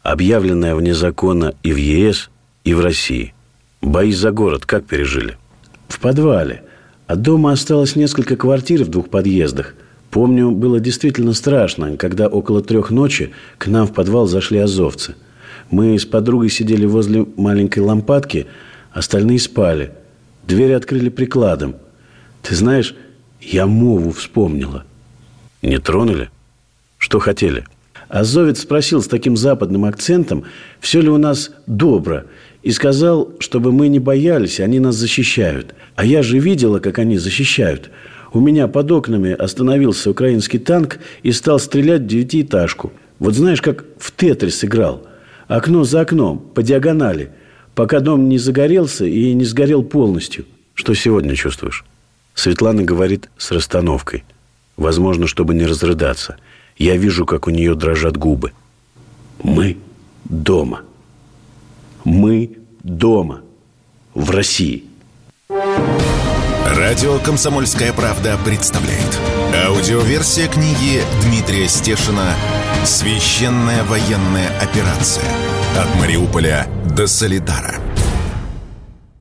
[0.03, 2.30] объявленная вне закона и в ЕС,
[2.64, 3.34] и в России.
[3.82, 5.37] Бои за город как пережили?
[5.89, 6.62] В подвале.
[7.07, 9.74] От дома осталось несколько квартир в двух подъездах–
[10.16, 15.14] Помню, было действительно страшно, когда около трех ночи к нам в подвал зашли азовцы.
[15.70, 18.47] Мы с подругой сидели возле маленькой лампадки,
[18.93, 19.93] остальные спали.
[20.47, 21.76] Двери открыли прикладом.
[22.42, 22.94] Ты знаешь,
[23.40, 24.84] я мову вспомнила.
[25.62, 26.30] Не тронули?
[26.99, 27.64] Что хотели?
[28.09, 30.44] Азовец спросил с таким западным акцентом,
[30.80, 32.22] все ли у нас добро,
[32.62, 35.74] и сказал, чтобы мы не боялись, они нас защищают.
[35.97, 37.90] А я же видела, как они защищают–
[38.36, 42.92] у меня под окнами остановился украинский танк и стал стрелять в девятиэтажку.
[43.18, 45.07] Вот знаешь, как в Тетрис играл.
[45.49, 47.30] Окно за окном, по диагонали,
[47.77, 50.47] пока дом не загорелся и не сгорел полностью.
[50.74, 51.85] Что сегодня чувствуешь?
[52.35, 54.24] Светлана говорит с расстановкой.
[54.77, 56.39] Возможно, чтобы не разрыдаться.
[56.77, 58.53] Я вижу, как у нее дрожат губы.
[59.43, 59.77] Мы
[60.24, 60.83] дома.
[62.05, 63.43] Мы дома.
[64.14, 64.85] В России.
[66.66, 69.20] Радио «Комсомольская правда» представляет.
[69.66, 72.35] Аудиоверсия книги Дмитрия Стешина
[72.85, 75.24] «Священная военная операция.
[75.77, 76.66] От Мариуполя
[76.97, 77.86] до Солидара».